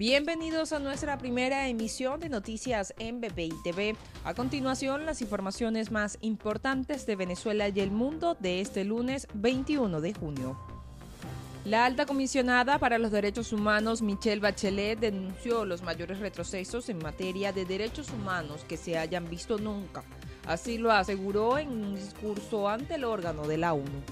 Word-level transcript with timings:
Bienvenidos 0.00 0.72
a 0.72 0.78
nuestra 0.78 1.18
primera 1.18 1.68
emisión 1.68 2.20
de 2.20 2.30
noticias 2.30 2.94
en 2.98 3.20
BPI 3.20 3.52
TV. 3.62 3.96
A 4.24 4.32
continuación, 4.32 5.04
las 5.04 5.20
informaciones 5.20 5.90
más 5.90 6.16
importantes 6.22 7.04
de 7.04 7.16
Venezuela 7.16 7.68
y 7.68 7.80
el 7.80 7.90
mundo 7.90 8.34
de 8.40 8.62
este 8.62 8.84
lunes 8.84 9.28
21 9.34 10.00
de 10.00 10.14
junio. 10.14 10.58
La 11.66 11.84
alta 11.84 12.06
comisionada 12.06 12.78
para 12.78 12.96
los 12.96 13.10
derechos 13.10 13.52
humanos, 13.52 14.00
Michelle 14.00 14.40
Bachelet, 14.40 14.98
denunció 14.98 15.66
los 15.66 15.82
mayores 15.82 16.18
retrocesos 16.18 16.88
en 16.88 16.96
materia 16.96 17.52
de 17.52 17.66
derechos 17.66 18.08
humanos 18.08 18.64
que 18.66 18.78
se 18.78 18.96
hayan 18.96 19.28
visto 19.28 19.58
nunca. 19.58 20.02
Así 20.46 20.78
lo 20.78 20.92
aseguró 20.92 21.58
en 21.58 21.68
un 21.68 21.94
discurso 21.94 22.70
ante 22.70 22.94
el 22.94 23.04
órgano 23.04 23.46
de 23.46 23.58
la 23.58 23.74
ONU. 23.74 24.02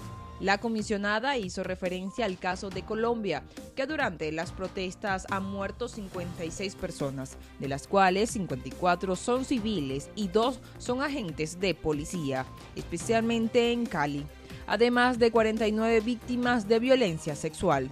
La 0.41 0.59
comisionada 0.59 1.36
hizo 1.36 1.64
referencia 1.64 2.25
al 2.25 2.38
caso 2.38 2.70
de 2.70 2.84
Colombia, 2.84 3.43
que 3.75 3.87
durante 3.87 4.30
las 4.30 4.52
protestas 4.52 5.27
han 5.30 5.45
muerto 5.45 5.88
56 5.88 6.77
personas, 6.77 7.37
de 7.59 7.66
las 7.66 7.88
cuales 7.88 8.30
54 8.30 9.16
son 9.16 9.45
civiles 9.45 10.11
y 10.14 10.28
dos 10.28 10.61
son 10.78 11.02
agentes 11.02 11.59
de 11.59 11.74
policía, 11.74 12.47
especialmente 12.77 13.73
en 13.73 13.87
Cali, 13.87 14.27
además 14.69 15.19
de 15.19 15.33
49 15.33 16.01
víctimas 16.01 16.69
de 16.69 16.78
violencia 16.78 17.34
sexual 17.34 17.91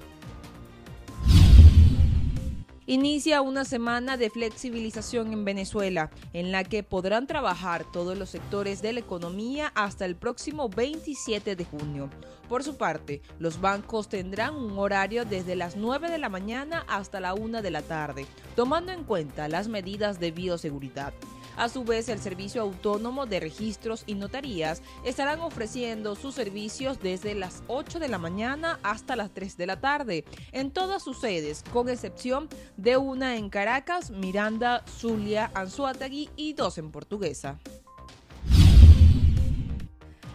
inicia 2.87 3.43
una 3.43 3.65
semana 3.65 4.17
de 4.17 4.31
flexibilización 4.31 5.33
en 5.33 5.45
Venezuela, 5.45 6.11
en 6.33 6.53
la 6.53 6.65
que 6.65 6.83
podrán 6.83 7.27
trabajar 7.27 7.85
todos 7.93 8.17
los 8.17 8.31
sectores 8.31 8.81
de 8.81 8.93
la 8.93 9.01
economía 9.01 9.73
hasta 9.75 10.05
el 10.05 10.17
próximo 10.17 10.69
27 10.69 11.57
de 11.57 11.65
junio. 11.65 12.09
Por 12.49 12.63
su 12.63 12.77
parte, 12.77 13.23
los 13.39 13.61
bancos 13.61 14.09
tendrán 14.09 14.55
un 14.55 14.79
horario 14.79 15.25
desde 15.25 15.57
las 15.57 15.77
9 15.77 16.11
de 16.11 16.19
la 16.19 16.29
mañana 16.29 16.85
hasta 16.89 17.19
la 17.19 17.35
1 17.35 17.61
de 17.61 17.71
la 17.71 17.83
tarde, 17.83 18.27
tomando 18.55 18.93
en 18.93 19.03
cuenta 19.05 19.49
las 19.49 19.67
medidas 19.67 20.21
de 20.21 20.31
bioseguridad. 20.31 21.13
A 21.57 21.71
su 21.71 21.85
vez, 21.85 22.11
el 22.11 22.21
Servicio 22.21 22.61
Autónomo 22.61 23.25
de 23.25 23.41
Registros 23.41 24.05
y 24.07 24.15
Notarías 24.15 24.83
estarán 25.05 25.41
ofreciendo 25.41 26.15
sus 26.15 26.35
servicios 26.35 27.01
desde 27.01 27.35
las 27.35 27.63
8 27.69 27.99
de 27.99 28.09
la 28.09 28.19
mañana 28.19 28.79
hasta 28.83 29.17
las 29.17 29.33
3 29.33 29.57
de 29.57 29.67
la 29.67 29.81
tarde 29.81 30.25
en 30.53 30.71
todas 30.71 31.03
sus 31.03 31.19
sedes, 31.19 31.65
con 31.73 31.89
excepción 31.89 32.49
de 32.77 32.99
una 32.99 33.37
en 33.37 33.49
Caracas, 33.49 34.11
Miranda, 34.11 34.85
Zulia, 34.87 35.51
Anzuategui 35.55 36.29
y 36.37 36.53
dos 36.53 36.77
en 36.77 36.91
Portuguesa. 36.91 37.59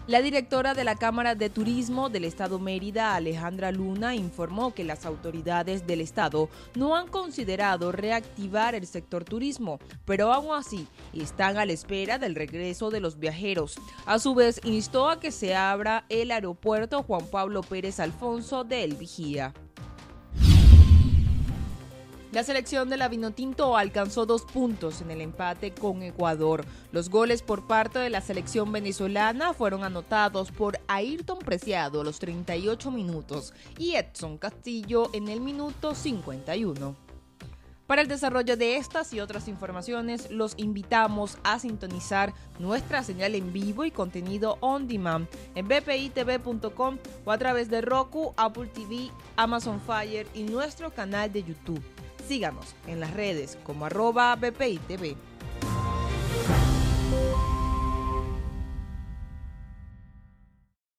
La 0.08 0.20
directora 0.20 0.74
de 0.74 0.82
la 0.82 0.96
Cámara 0.96 1.36
de 1.36 1.48
Turismo 1.48 2.08
del 2.08 2.24
Estado 2.24 2.58
Mérida, 2.58 3.14
Alejandra 3.14 3.70
Luna, 3.70 4.16
informó 4.16 4.74
que 4.74 4.82
las 4.82 5.06
autoridades 5.06 5.86
del 5.86 6.00
Estado 6.00 6.48
no 6.74 6.96
han 6.96 7.06
considerado 7.06 7.92
reactivar 7.92 8.74
el 8.74 8.84
sector 8.88 9.24
turismo, 9.24 9.78
pero 10.04 10.32
aún 10.32 10.56
así 10.56 10.88
están 11.12 11.56
a 11.56 11.66
la 11.66 11.72
espera 11.72 12.18
del 12.18 12.34
regreso 12.34 12.90
de 12.90 12.98
los 12.98 13.20
viajeros. 13.20 13.76
A 14.04 14.18
su 14.18 14.34
vez, 14.34 14.60
instó 14.64 15.08
a 15.08 15.20
que 15.20 15.30
se 15.30 15.54
abra 15.54 16.04
el 16.08 16.32
aeropuerto 16.32 17.04
Juan 17.04 17.24
Pablo 17.28 17.62
Pérez 17.62 18.00
Alfonso 18.00 18.64
de 18.64 18.82
El 18.82 18.96
Vigía. 18.96 19.54
La 22.32 22.42
selección 22.42 22.88
de 22.88 22.96
la 22.96 23.08
Vinotinto 23.08 23.76
alcanzó 23.76 24.24
dos 24.24 24.46
puntos 24.46 25.02
en 25.02 25.10
el 25.10 25.20
empate 25.20 25.74
con 25.74 26.02
Ecuador. 26.02 26.64
Los 26.90 27.10
goles 27.10 27.42
por 27.42 27.66
parte 27.66 27.98
de 27.98 28.08
la 28.08 28.22
selección 28.22 28.72
venezolana 28.72 29.52
fueron 29.52 29.84
anotados 29.84 30.50
por 30.50 30.80
Ayrton 30.88 31.40
Preciado 31.40 32.00
a 32.00 32.04
los 32.04 32.18
38 32.20 32.90
minutos 32.90 33.52
y 33.76 33.96
Edson 33.96 34.38
Castillo 34.38 35.10
en 35.12 35.28
el 35.28 35.42
minuto 35.42 35.94
51. 35.94 36.96
Para 37.86 38.00
el 38.00 38.08
desarrollo 38.08 38.56
de 38.56 38.76
estas 38.76 39.12
y 39.12 39.20
otras 39.20 39.46
informaciones, 39.46 40.30
los 40.30 40.54
invitamos 40.56 41.36
a 41.44 41.58
sintonizar 41.58 42.32
nuestra 42.58 43.02
señal 43.02 43.34
en 43.34 43.52
vivo 43.52 43.84
y 43.84 43.90
contenido 43.90 44.56
on 44.60 44.88
demand 44.88 45.28
en 45.54 45.68
bpitv.com 45.68 46.96
o 47.26 47.30
a 47.30 47.36
través 47.36 47.68
de 47.68 47.82
Roku, 47.82 48.32
Apple 48.38 48.68
TV, 48.68 49.10
Amazon 49.36 49.78
Fire 49.82 50.26
y 50.32 50.44
nuestro 50.44 50.94
canal 50.94 51.30
de 51.30 51.42
YouTube. 51.42 51.82
Síganos 52.26 52.74
en 52.86 53.00
las 53.00 53.12
redes 53.12 53.58
como 53.64 53.86
arroba 53.86 54.34
BPI 54.36 54.78
TV. 54.86 55.16